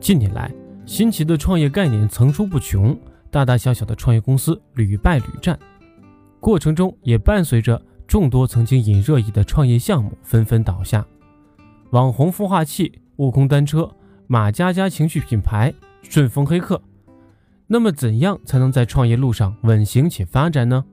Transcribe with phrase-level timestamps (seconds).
[0.00, 0.50] 近年来，
[0.86, 2.98] 新奇的创业概念层出不穷，
[3.30, 5.58] 大大小小的创业公司屡败屡战，
[6.40, 11.04] 过程中也伴随着众多曾经引热议的创业项目纷纷倒下。
[11.90, 13.90] 网红孵化器、悟空单车、
[14.28, 16.80] 马佳佳情绪品牌、顺丰黑客，
[17.66, 20.84] 那么怎样才能在创业路上稳行且发展呢？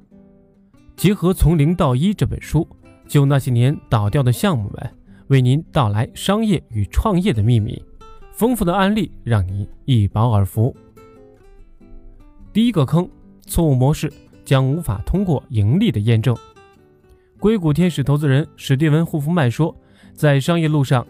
[0.98, 2.68] 结合《从零到一》这本书，
[3.08, 4.94] 就那些年倒掉的项目们，
[5.28, 7.82] 为您道来商业与创业的秘密。
[8.36, 10.76] 丰富的案例让你一饱耳福。
[12.52, 13.10] 第一个坑，
[13.46, 14.12] 错误模式
[14.44, 16.36] 将无法通过盈利的验证。
[17.40, 19.74] 硅谷天使投资人史蒂文·霍夫曼说，
[20.14, 21.08] 在商业路上，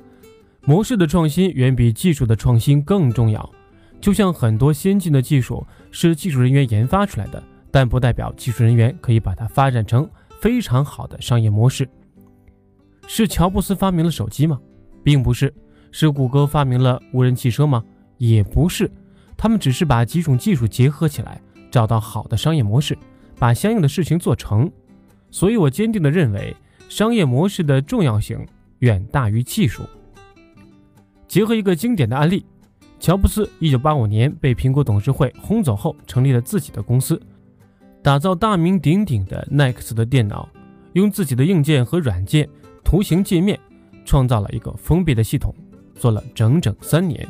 [0.65, 3.49] 模式的创新远比技术的创新更重要。
[3.99, 10.07] 就像很多先进的技术是技术人员研发出来的，但不代表技术人员可以把它发展成
[10.39, 11.89] 非常好的商业模式。
[13.07, 14.61] 是乔布斯发明了手机吗？
[15.03, 15.51] 并不是。
[15.97, 17.81] 是谷歌发明了无人汽车吗？
[18.17, 18.91] 也不是，
[19.37, 22.97] 他们只是把几种技术结合起来，找到好的商业模式，
[23.39, 24.69] 把相应的事情做成。
[25.31, 26.53] 所以我坚定地认为，
[26.89, 28.45] 商业模式的重要性
[28.79, 29.83] 远大于技术。
[31.29, 32.45] 结合一个经典的案例，
[32.99, 37.17] 乔布斯1985年被苹果董事会轰走后，成立了自己的公司，
[38.03, 40.49] 打造大名鼎鼎的耐克斯的电脑，
[40.91, 42.45] 用自己的硬件和软件、
[42.83, 43.57] 图形界面，
[44.03, 45.55] 创造了一个封闭的系统。
[45.95, 47.27] 做了整整三年，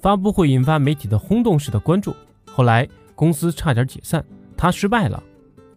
[0.00, 2.14] 发布会引发媒体的轰动式的关注。
[2.46, 4.24] 后来公司差点解散，
[4.56, 5.22] 他失败了。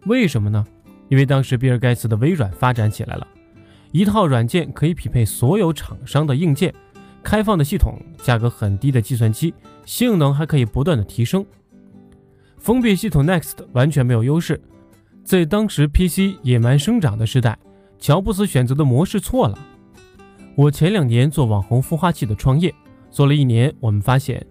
[0.06, 0.66] 为什么呢？
[1.08, 3.26] 因为当时比尔盖茨的微软发展起来了，
[3.92, 6.72] 一套软件可以匹配所有厂商的硬件，
[7.22, 9.52] 开放的系统，价格很低的计算机，
[9.84, 11.44] 性能还可以不断的提升。
[12.58, 14.60] 封闭系统 Next 完全没有优势。
[15.24, 17.58] 在当时 PC 野蛮生长的时代，
[17.98, 19.58] 乔布斯选择的模式错了。
[20.56, 22.74] 我前两年做网红孵化器的创业，
[23.10, 24.44] 做了一年，我们发现，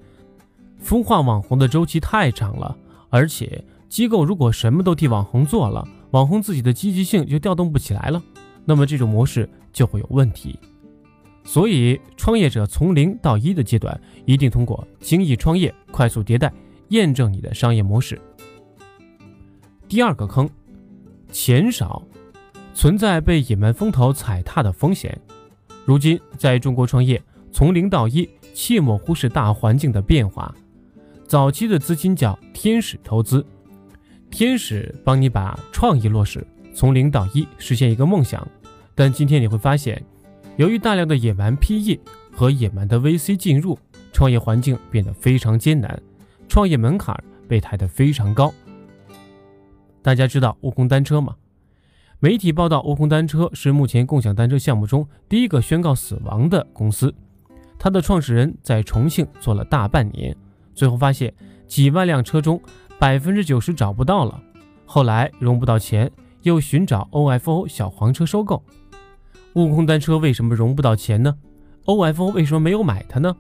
[0.83, 2.75] 孵化网红的周期太长了，
[3.09, 8.21] 而且机构如果什么都替网红做了，网红自己的积极性就调动不起来了，
[8.65, 10.57] 那么这种模式就会有问题。
[11.43, 16.51] 所以，创业者从零到一的阶段，一定通过精益创业、快速迭代，
[16.89, 18.19] 验证你的商业模式。
[19.87, 20.49] 第二个坑，
[21.31, 22.03] 钱少，
[22.73, 25.19] 存在被野蛮风投踩踏的风险。
[25.89, 27.19] 如今，在中国创业，
[27.51, 30.53] 从零到一，切莫忽视大环境的变化。
[31.25, 33.43] 早期的资金叫天使投资，
[34.29, 36.45] 天使帮你把创意落实，
[36.75, 38.47] 从零到一实现一个梦想。
[38.93, 39.99] 但今天你会发现，
[40.57, 41.97] 由于大量的野蛮 PE
[42.31, 43.75] 和野蛮的 VC 进入，
[44.13, 45.99] 创业环境变得非常艰难，
[46.47, 48.53] 创业门槛被抬得非常高。
[50.03, 51.35] 大家知道悟空单车吗？
[52.21, 57.15] 媒体报道，悟空单车是目前共享单车项目中第一个宣告死亡的公司。
[57.77, 60.35] 它的创始人在重庆做了大半年，
[60.75, 61.33] 最后发现
[61.65, 62.61] 几万辆车中
[62.99, 64.37] 百分之九十找不到了。
[64.85, 68.61] 后来融不到钱，又寻找 OFO 小黄车收购。
[69.53, 71.33] 悟空单车为什么融不到钱呢
[71.85, 73.33] ？OFO 为什么没有买它呢？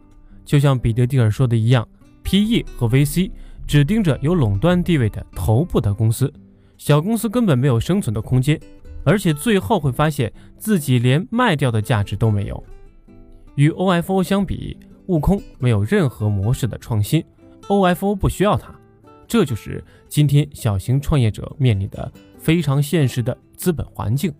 [0.45, 1.85] 就像彼得蒂尔说的一样
[2.23, 3.29] ，PE 和 VC
[3.67, 6.33] 只盯着有垄断地位的头部的公司。
[6.79, 8.57] 小公司根本没有生存的空间，
[9.03, 12.63] 而且最后会发现自己连卖掉的价值都没有。
[13.55, 17.21] 与 OFO 相比，悟空没有任何模式的创新
[17.67, 18.73] ，OFO 不需要它。
[19.27, 24.33] 这就是今天小型创业者面临的非常现实的资本环境。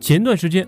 [0.00, 0.66] 前段时间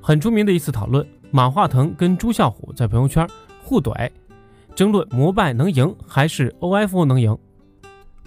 [0.00, 3.26] 很出名的一次讨论，马化腾跟朱啸虎在朋友圈
[3.62, 4.10] 互怼，
[4.74, 7.38] 争论摩拜能赢还是 OFO 能赢。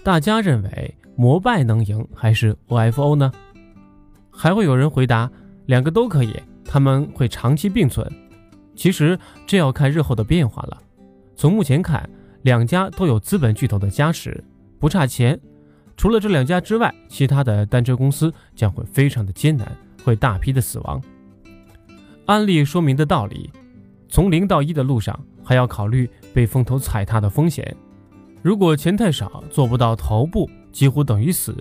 [0.06, 3.32] 大家认为摩拜能赢还是 OFO 呢？
[4.30, 5.28] 还会有人回答
[5.64, 6.32] 两个都可以，
[6.64, 8.08] 他们会长期并存。
[8.76, 9.18] 其实
[9.48, 10.80] 这要看日后的变化了。
[11.34, 12.08] 从目前看，
[12.42, 14.44] 两家都有资本巨头的加持，
[14.78, 15.40] 不差钱。
[15.96, 21.02] 除了这两家之外，其他的单车公司将会非常的艰难，会大批的死亡。
[22.26, 23.50] 案例说明的道理，
[24.08, 27.76] 从零到一的路上，还要考虑被风投踩踏的风险。
[28.42, 31.56] 如果钱太少，做不到头部，几乎等于死。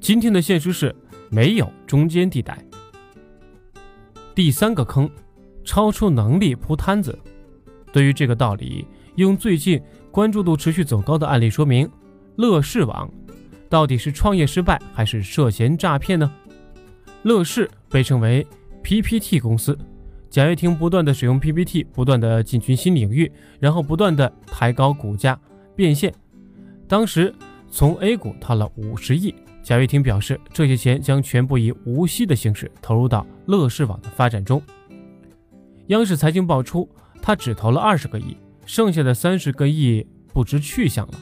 [0.00, 0.94] 今天的现实是
[1.30, 2.64] 没有中间地带。
[4.34, 5.10] 第三个坑，
[5.64, 7.18] 超出能力铺摊子。
[7.92, 8.86] 对于这个道理，
[9.16, 9.80] 用最近
[10.10, 11.88] 关注度持续走高的案例说明：
[12.36, 13.10] 乐视网
[13.68, 16.32] 到底是创业失败还是涉嫌诈骗呢？
[17.22, 18.46] 乐视被称为
[18.82, 19.76] PPT 公司，
[20.30, 23.30] 贾跃亭不断的使用 PPT，不断的进军新领域，
[23.60, 25.38] 然后不断的抬高股价。
[25.74, 26.12] 变现，
[26.86, 27.34] 当时
[27.70, 29.34] 从 A 股套了五十亿。
[29.62, 34.60] 贾跃亭表示，这些钱将全部以无息的形式投入到乐视网的发展中。
[35.86, 36.88] 央视财经爆出，
[37.22, 38.36] 他只投了二十个亿，
[38.66, 41.14] 剩下的三十个亿不知去向了。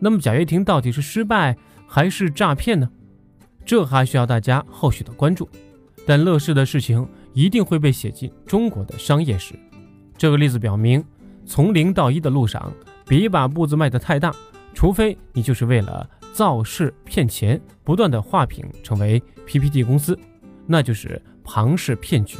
[0.00, 1.56] 那么贾跃亭到底是失败
[1.86, 2.90] 还是诈骗呢？
[3.64, 5.48] 这还需要大家后续的关注。
[6.04, 9.54] 但乐视的事情一定会被写进中国的商业史。
[10.16, 11.04] 这个例子表明，
[11.46, 12.72] 从零到一的路上，
[13.08, 14.32] 别把步子迈得太大，
[14.74, 20.16] 除非你就是为了造势骗钱，不断的画饼成为 PPT 公司，
[20.66, 22.36] 那就是庞氏骗局。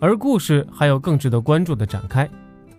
[0.00, 2.28] 而故事还有更值得关注的展开。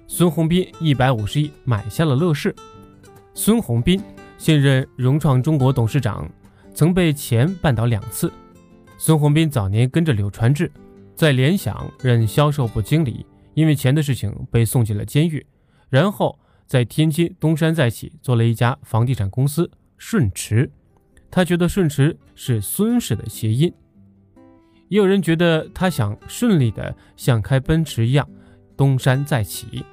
[0.07, 2.55] 孙宏斌一百五十亿买下了乐视。
[3.35, 4.01] 孙宏斌
[4.38, 6.27] 现任融创中国董事长，
[6.73, 8.31] 曾被钱绊倒两次。
[8.97, 10.71] 孙宏斌早年跟着柳传志，
[11.13, 13.23] 在联想任销售部经理，
[13.53, 15.45] 因为钱的事情被送进了监狱。
[15.89, 20.71] 然后在天津东山再起做了一家房地产公司顺驰，
[21.31, 23.74] 他觉得顺驰是孙氏的谐音。
[24.88, 28.27] 也有人觉得他想顺利的像开奔驰一样
[28.75, 29.83] 东山再起。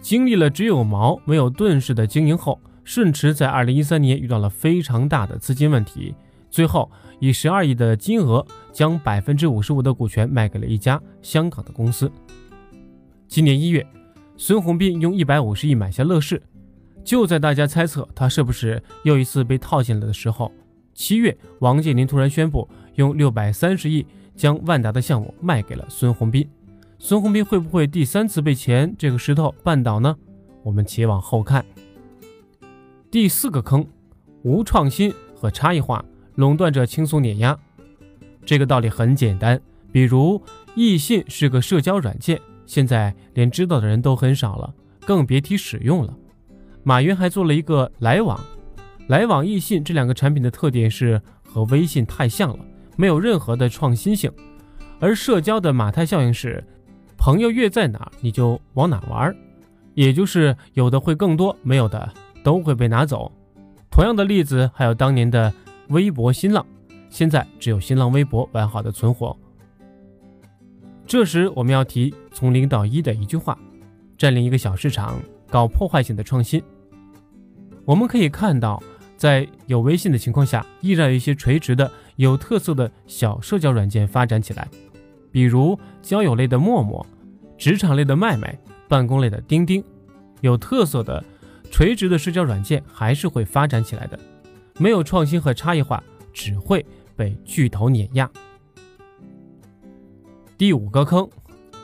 [0.00, 6.14] 经历了只有毛没有盾式的经营后，顺驰在二零一三年遇到了非常大的资金问题，
[6.50, 6.90] 最后
[7.20, 12.10] 以十二亿的金额将百分之五十五的股权卖给了一家香港的公司。
[13.26, 13.86] 今年一月，
[14.36, 16.42] 孙宏斌用一百五十亿买下乐视，
[17.04, 20.50] 就在大家猜测他是不是又一次被套进了的时候，
[20.92, 24.04] 七月王健林突然宣布用六百三十亿
[24.34, 26.48] 将万达的项目卖给了孙宏斌。
[26.98, 30.16] 孙宏斌会不会第三次被钱这个石头绊倒呢？
[30.62, 31.64] 我们且往后看。
[33.10, 33.86] 第四个坑，
[34.42, 36.04] 无创新和差异化，
[36.34, 37.56] 垄断者轻松碾压。
[38.44, 39.60] 这个道理很简单，
[39.92, 40.42] 比如
[40.74, 44.74] 易信是个社交软件，现在连知道的人都很少了，
[45.06, 46.16] 更别提使用了。
[46.82, 48.38] 马云还做了一个来往，
[49.08, 52.64] 来往易信这两个产品的特点是和微信太像了，
[52.96, 54.30] 没有任何的创新性。
[55.00, 56.62] 而社交的马太效应是。
[57.16, 59.34] 朋友越在哪，你就往哪玩，
[59.94, 62.12] 也就是有的会更多，没有的
[62.42, 63.32] 都会被拿走。
[63.90, 65.50] 同样的例子还有当年的
[65.88, 66.66] 微博、新浪，
[67.08, 69.34] 现在只有新浪微博完好的存活。
[71.06, 73.58] 这时我们要提从零到一的一句话：
[74.16, 76.62] 占领一个小市场，搞破坏性的创新。
[77.84, 78.82] 我们可以看到，
[79.16, 84.66] 在有微信的情况下，依然有一些垂直的、有特色的小社交软件发展起来，
[85.30, 87.06] 比如交友类的陌陌。
[87.56, 88.58] 职场类的麦麦，
[88.88, 89.84] 办公类的钉钉，
[90.40, 91.22] 有特色的
[91.70, 94.18] 垂直的社交软件还是会发展起来的。
[94.78, 96.02] 没有创新和差异化，
[96.32, 96.84] 只会
[97.14, 98.28] 被巨头碾压。
[100.64, 101.28] 第五个坑，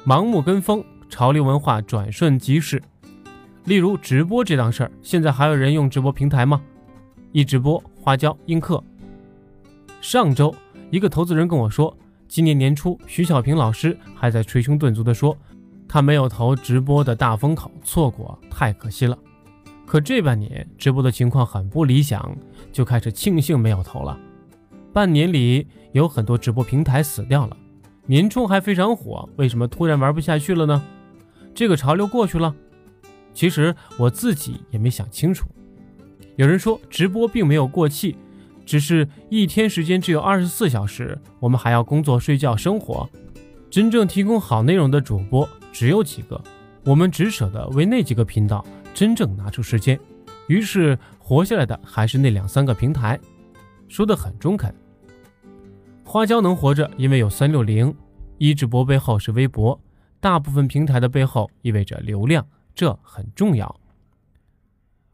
[0.07, 2.83] 盲目跟风，潮流文化转瞬即逝。
[3.67, 6.63] 例如直播这档事儿，现在还有人用直播平台吗？
[7.31, 8.83] 一直播、花椒、映客。
[10.01, 10.55] 上周，
[10.91, 11.95] 一个投资人跟我说，
[12.27, 15.37] 今年年初，徐小平老师还在捶胸顿足地说。
[15.87, 19.19] 他没有投直播的大风口，错过太可惜了。
[19.85, 22.35] 可这半年直播的情况很不理想，
[22.73, 24.19] 就开始庆幸没有投了。
[24.91, 27.55] 半年里有很多直播平台死掉了，
[28.11, 30.83] 年初还非常火，为什么突然玩不下去了呢？
[31.55, 32.53] 这个潮流过去了？
[33.33, 35.47] 其实我自己也没想清楚。
[36.35, 38.17] 有人说直播并没有过气，
[38.67, 43.09] 只是一天时间只有二十四小时，我们还要工作、睡觉、生活，
[43.71, 45.49] 真正提供好内容的主播。
[45.73, 46.43] 只有几个，
[46.85, 49.97] 我们只舍得为那几个频道真正拿出时间，
[50.49, 53.17] 于是活下来的还是那两三个平台。
[53.87, 54.75] 说的很中肯。
[56.13, 57.95] 花椒能活着，因为有三六零，
[58.37, 59.81] 一直播背后是微博，
[60.19, 63.81] 大部分平台的背后意味着流量，这很重要。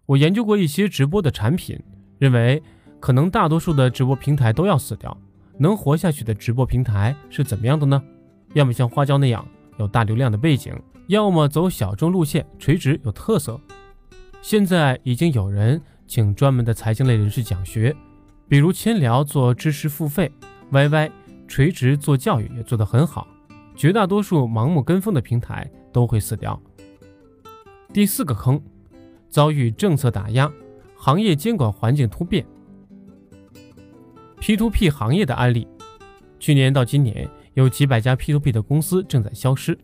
[0.07, 1.79] 我研究过一些直播的产品，
[2.19, 2.62] 认为
[2.99, 5.15] 可能大多数的直播平台都要死掉，
[5.59, 8.03] 能活下去的直播平台是怎么样的呢？
[8.55, 9.47] 要么像花椒那样。
[9.76, 10.75] 有大流量的背景，
[11.09, 13.61] 要么走小众路线，垂直有特色。
[14.41, 17.95] 现在已经有人请专门的财经类人士讲学，
[18.49, 20.33] 比如千聊做知识付费
[20.70, 21.11] ，YY
[21.46, 23.26] 垂直做教育也做得很好。
[23.75, 26.61] 绝大多数盲目跟风的平台都会死掉。
[27.92, 28.61] 第四个坑，
[29.28, 30.50] 遭遇政策打压，
[30.96, 32.44] 行业监管环境突变。
[34.40, 35.66] P2P 行业的案例，
[36.38, 37.28] 去年到今年。
[37.54, 39.78] 有几百家 P2P 的公司正在消失。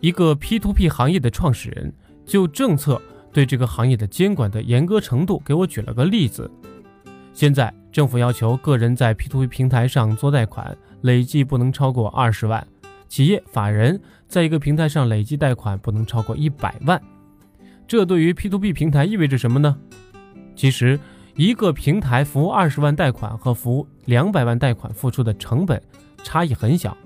[0.00, 1.94] 一个 P2P 行业的创始人
[2.26, 3.00] 就政策
[3.32, 6.50] 对这个行业的监管的严格程度给我举了个例子。
[7.32, 12.62] 现在政府要求个人在 P2P 平台上做贷款，累计不能超过二十万；
[13.08, 17.00] 企业法人在一个平台上累计贷款不能超过一百万。
[17.86, 19.76] 这对于 P2P 平台意味着什么呢？
[20.54, 20.98] 其实，
[21.34, 25.82] 一个平台服务二十万贷款和服务两百万贷款付出的成本。
[26.24, 26.96] 差异很小，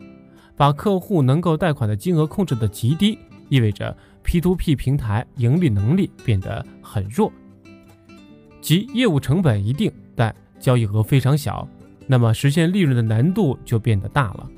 [0.56, 3.18] 把客户能够贷款的金额控制的极低，
[3.48, 7.32] 意味着 P2P 平台盈利能力变得很弱，
[8.60, 9.90] 即业务成本一定，
[10.58, 11.68] 交易额非常小，
[12.06, 14.48] 那么实现利润的难度就变得大了。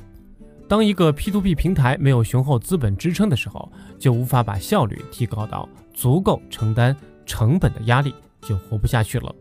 [0.69, 9.35] 当一个 P2P 平台没有雄厚资本支撑的时候，就无法把效率提高到足够承担成本的压力，就活不下去了。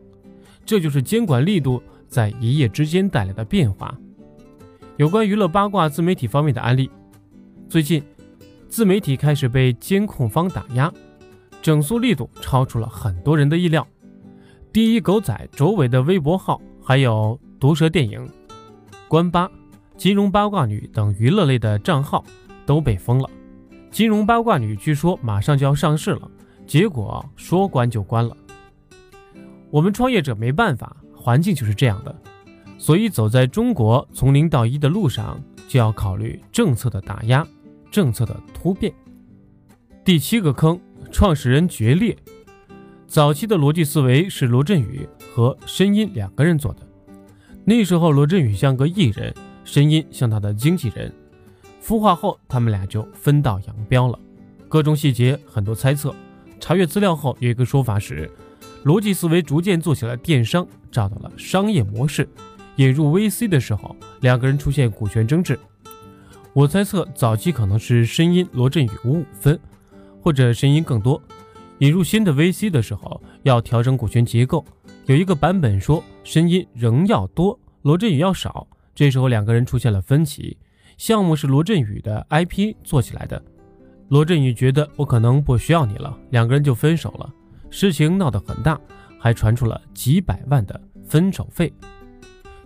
[0.65, 3.97] 这就是监管力度在一夜之间带来的变化。
[4.95, 6.89] 有关娱乐八卦自媒体方面的案例，
[7.69, 8.01] 最近
[8.69, 10.91] 自媒体开始被监控方打压，
[11.61, 13.85] 整肃力度超出了很多人的意料。
[14.71, 18.27] 第一狗仔卓伟的微博号，还有毒舌电影、
[19.07, 19.49] 关八。
[19.95, 22.23] 金融八卦女等娱乐类的账号
[22.67, 23.27] 都被封了。
[23.89, 26.29] 金融八卦女据说马上就要上市了，
[26.67, 28.37] 结果说关就关了。
[29.71, 32.15] 我们创业者没办法，环境就是这样的。
[32.77, 37.45] 所以走在中国从零到一的路上，就要考虑政策的打压、
[37.89, 38.93] 政策的突变。
[40.05, 40.79] 第七个坑，
[41.11, 42.15] 创始人决裂。
[43.07, 46.81] 早期的逻辑思维是罗振宇和申音两个人做的，
[47.63, 49.33] 那时候罗振宇像个艺人。
[49.63, 51.13] 声音像他的经纪人，
[51.83, 54.17] 孵化后他们俩就分道扬镳了。
[54.69, 56.15] 各种细节很多猜测。
[56.57, 58.31] 查阅资料后，有一个说法是，
[58.85, 62.29] 逻辑思维逐渐做起了电商，找到了商业模式。
[62.77, 65.59] 引入 VC 的时候，两个人出现股权争执。
[66.53, 69.59] 我猜测早期可能是声音罗振宇五五分，
[70.21, 71.21] 或者声音更多。
[71.79, 74.65] 引入新的 VC 的时候，要调整股权结构。
[75.05, 78.67] 有一个版本说，声音仍要多，罗振宇要少。
[78.95, 80.57] 这时候两个人出现了分歧，
[80.97, 83.39] 项目是罗振宇的 IP 做起来的，
[84.09, 87.31] 罗振宇觉得我可能不需要你了，两个人就分手了。
[87.69, 88.79] 事情闹得很大，
[89.19, 91.71] 还传出了几百万的分手费。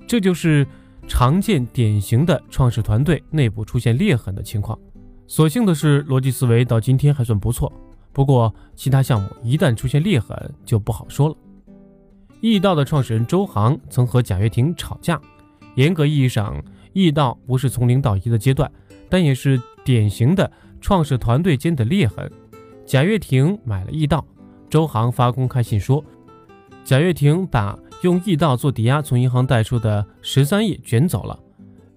[0.08, 0.66] 这就是
[1.06, 4.80] 常见典型的创始团队内部出现裂痕的情况。
[5.28, 7.72] 所幸的是，逻辑思维到今天还算不错，
[8.14, 11.36] 不过其他项目一旦出现裂痕就不好说了。
[12.42, 15.20] 易道的创始人周航曾和贾跃亭吵架。
[15.76, 18.70] 严格意义上，易道不是从零到一的阶段，
[19.10, 20.52] 但也是典型的
[20.82, 22.30] 创始团队间的裂痕。
[22.86, 24.26] 贾跃亭买了易道，
[24.70, 26.04] 周航发公开信说，
[26.84, 31.40] 贾跃亭把用易道做抵押从银行贷出的十三亿卷走了，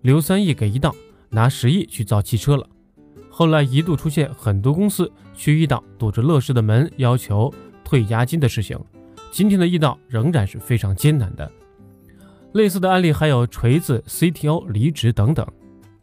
[0.03, 0.95] 留三亿给易道，
[1.31, 2.65] 拿十亿去造汽车了。
[3.37, 8.79] 后来一度出现很多公司去易道堵着乐视的门，要求退押金的事情。
[9.33, 11.51] 今天的易到仍然是非常艰难的。
[12.53, 15.45] 类似的案例还有锤子 CTO 离职等等。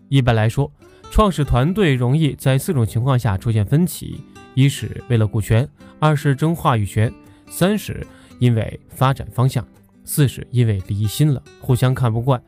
[0.10, 0.70] 一般来说，
[1.10, 4.20] 创始团队容易在四种情况下出现分歧：
[4.54, 5.66] 一是为了股权，
[6.02, 7.10] 二是争话语权，
[7.48, 8.06] 三是
[8.40, 9.66] 因为发展方向，
[10.04, 12.44] 四是因为离心了，互相看不惯。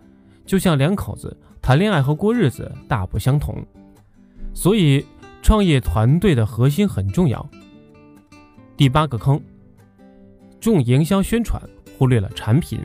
[0.45, 3.65] 就像两口子谈恋爱和过日子大不相同。
[4.53, 5.05] 所以，
[5.41, 7.47] 创业团队的核心很重要。
[8.77, 9.41] 第八个坑，
[10.59, 11.61] 重营销宣传，
[11.97, 12.79] 忽略了产品。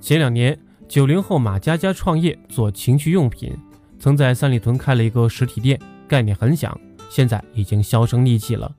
[0.00, 3.52] 前两年，九零后马佳佳创业做情趣用品，
[3.98, 8.72] 曾在三里屯开了一个实体店，概念很响，现在已经销声匿迹了。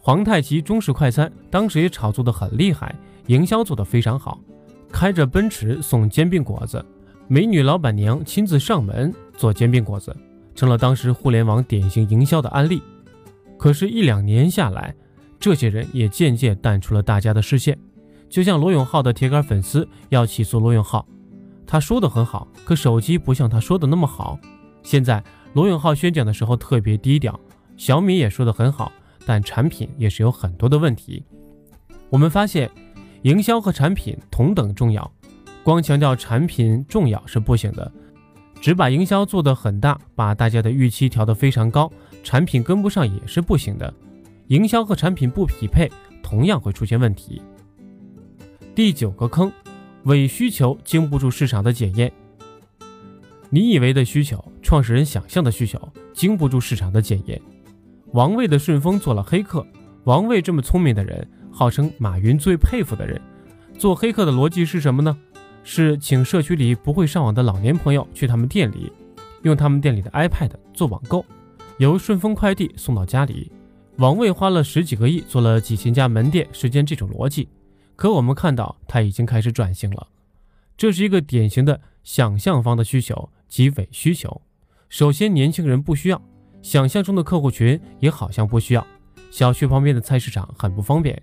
[0.00, 2.94] 皇太极中式快餐当时也炒作的很厉害，
[3.26, 4.40] 营销做得非常好，
[4.90, 6.84] 开着奔驰送煎饼果子，
[7.28, 10.16] 美女老板娘亲自上门做煎饼果子，
[10.54, 12.82] 成了当时互联网典型营销的案例。
[13.58, 14.94] 可是，一两年下来，
[15.38, 17.78] 这些人也渐渐淡出了大家的视线。
[18.28, 21.06] 就像罗永浩的铁杆粉丝要起诉罗永浩，
[21.66, 24.38] 他说的很好，可手机不像他说的那么好。
[24.82, 27.38] 现在罗永浩宣讲的时候特别低调，
[27.76, 28.92] 小米也说的很好，
[29.26, 31.24] 但产品也是有很多的问题。
[32.08, 32.70] 我们发现，
[33.22, 35.12] 营销和产品同等重要，
[35.62, 37.92] 光强调产品重要是不行的，
[38.60, 41.90] 只把营销做得很大，把大家的预期调得非常高，
[42.22, 43.92] 产品跟不上也是不行的。
[44.48, 45.90] 营销和产品不匹配，
[46.22, 47.40] 同样会出现问题。
[48.74, 49.50] 第九个坑，
[50.04, 52.12] 伪需求经不住市场的检验。
[53.48, 55.80] 你以为的需求，创始人想象的需求，
[56.12, 57.40] 经不住市场的检验。
[58.12, 59.66] 王卫的顺丰做了黑客，
[60.04, 63.20] 王卫这么聪明的人，号称马云最佩服的人，
[63.78, 65.16] 做黑客的逻辑是什么呢？
[65.62, 68.92] 是请社区里不会上网的老年朋友去他们店里，
[69.42, 71.24] 用他们店里的 iPad 做网购，
[71.78, 73.50] 由顺丰快递送到家里。
[73.96, 77.48] 王卫花了十几个亿做了几千家门店，实践这种逻辑。
[77.96, 80.08] 可我们看到，他已经开始转型了。
[80.76, 84.40] 这是一个典型的想象方的需求及伪需求。
[84.88, 86.22] 首先，年轻人不需要，
[86.62, 88.86] 想象中的客户群也好像不需要。
[89.30, 91.22] 小区旁边的菜市场很不方便，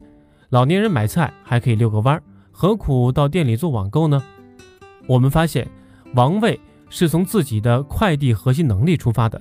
[0.49, 2.23] 老年人买菜还可以遛个弯儿，
[2.59, 4.23] 何苦到店里做网购呢？
[5.05, 5.69] 我们发现，
[6.15, 6.59] 王卫
[6.89, 9.39] 是从自己的快递核心能力出发的，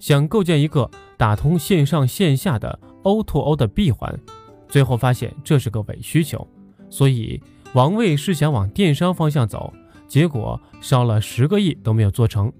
[0.00, 4.12] 想构建一个打通线上线下的 O2O o 的闭环，
[4.66, 6.44] 最后发现这是个伪需求，
[6.90, 7.40] 所以
[7.72, 9.72] 王卫是想往电商方向走，
[10.08, 12.52] 结果烧了十个亿都没有做成。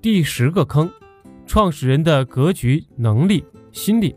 [0.00, 0.88] 第十个坑，
[1.46, 4.14] 创始人的格局、能力、心力。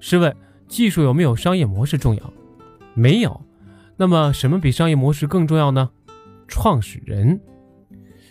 [0.00, 2.32] 试问，技术有没有商业模式重要？
[2.92, 3.40] 没有。
[3.98, 5.88] 那么什么比商业模式更重要呢？
[6.46, 7.40] 创始人。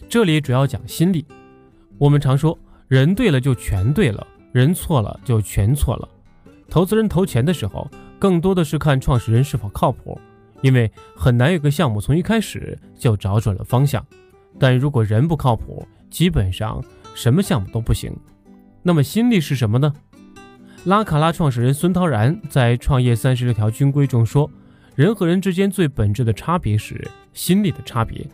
[0.08, 1.26] 这里主要讲心力。
[1.98, 2.58] 我们常说，
[2.88, 6.08] 人对了就全对了，人错了就全错了。
[6.70, 10.22] 投资人投钱的时候，更多的是看创始人是否靠谱，
[10.62, 14.06] 因为很难有个项目从一开始就找准了方向。
[14.60, 16.84] 但如果人不靠谱，基本上
[17.16, 18.16] 什么项目都不行。
[18.84, 19.92] 那么心力是什么呢？
[20.84, 24.48] 拉卡拉创始人孙涛然在《创业三十六条军规》中说，
[24.96, 28.26] 人和人之间最本质的差别是心力的差别。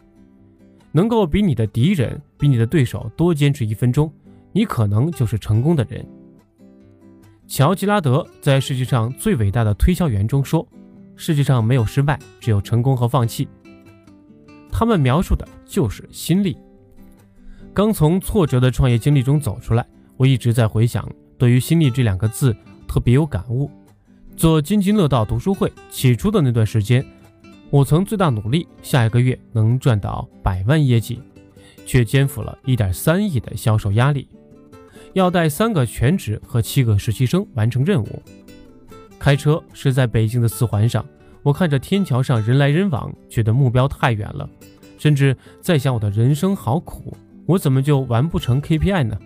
[0.92, 4.12] 能够比你的敌人、比你的对手多坚持一分钟，
[4.52, 6.06] 你可能就是成功的人。
[7.48, 10.68] 乔吉拉德在《世界上最伟大的推销员》中说
[11.16, 13.48] ：“世界上没有失败，只有成功和放弃。”
[14.72, 16.58] 他们描述的就是心力。
[17.74, 19.86] 刚从挫折的创业经历中走出来，
[20.18, 22.56] 我一直在回想，对于“心力”这两个字
[22.88, 23.72] 特别有感悟。
[24.36, 27.06] 做津津乐道读书会起初的那段时间。
[27.70, 31.20] 我曾最大努力，下一个月能赚到百万业绩，
[31.86, 34.28] 却肩负了一点三亿的销售压力，
[35.14, 38.22] 要带三个全职和七个实习生完成任务。
[39.20, 41.06] 开车是在北京的四环上，
[41.44, 44.50] 我看着天桥上人来人往，觉得目标太远了，
[44.98, 49.18] 甚至在想我的人生好苦，我怎么就完不成 KPI 呢？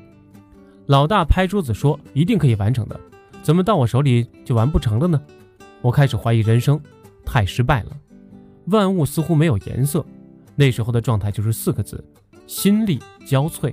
[0.87, 2.99] 老大拍桌子说一定可以完成的，
[3.45, 5.21] 怎么到我手里就完不成了呢？
[5.83, 6.81] 我开始怀疑人生，
[7.23, 7.91] 太失败了。
[8.69, 10.03] 万物似乎没有颜色，
[10.55, 12.03] 那时候的状态就是四个字：
[12.47, 13.71] 心力交瘁。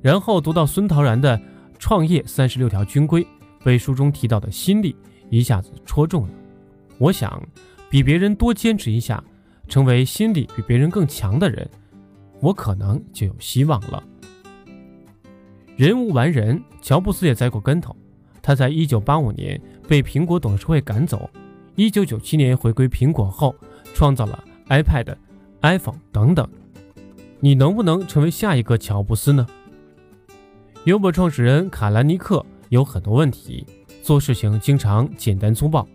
[0.00, 1.38] 然后读到孙陶然的
[1.78, 3.22] 《创业三十六条军规》，
[3.62, 4.96] 被书中提到的心力
[5.30, 6.30] 一下子戳中了。
[6.98, 7.40] 我想，
[7.88, 9.22] 比别人多坚持一下，
[9.68, 11.70] 成为心力比别人更强的人，
[12.40, 14.02] 我可能就有希望了。
[15.76, 17.96] 人无完人，乔布斯也栽过跟头。
[18.42, 21.30] 他在一九八五年被苹果董事会赶走。
[21.76, 23.54] 一九九七年回归苹果后，
[23.94, 25.14] 创造了 iPad、
[25.62, 26.46] iPhone 等等。
[27.40, 29.46] 你能不能成为下一个乔布斯呢
[30.84, 33.64] ？Uber 创始人卡兰尼克有很多问题，
[34.02, 35.88] 做事情经常简单粗暴。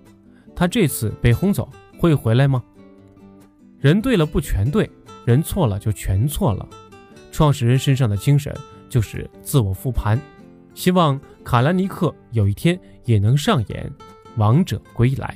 [0.55, 2.63] 他这次被轰走，会回来吗？
[3.79, 4.89] 人对了不全对，
[5.25, 6.67] 人错了就全错了。
[7.31, 8.51] 创始人身上的精神
[8.89, 10.19] 就是自我复盘。
[10.77, 13.91] 希望卡兰尼克有一天也能上演
[14.35, 15.35] 王者归来。